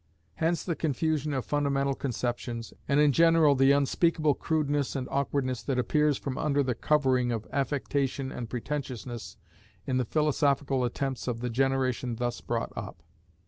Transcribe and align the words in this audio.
Hence 0.37 0.63
the 0.63 0.75
confusion 0.75 1.31
of 1.31 1.45
fundamental 1.45 1.93
conceptions, 1.93 2.73
and 2.87 2.99
in 2.99 3.11
general 3.11 3.53
the 3.53 3.71
unspeakable 3.71 4.33
crudeness 4.33 4.95
and 4.95 5.07
awkwardness 5.11 5.61
that 5.61 5.77
appears 5.77 6.17
from 6.17 6.39
under 6.39 6.63
the 6.63 6.73
covering 6.73 7.31
of 7.31 7.45
affectation 7.53 8.31
and 8.31 8.49
pretentiousness 8.49 9.37
in 9.85 9.97
the 9.97 10.05
philosophical 10.05 10.83
attempts 10.83 11.27
of 11.27 11.41
the 11.41 11.51
generation 11.51 12.15
thus 12.15 12.41
brought 12.41 12.73
up. 12.75 13.03